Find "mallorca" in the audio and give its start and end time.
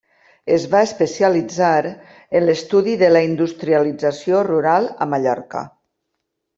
5.15-5.67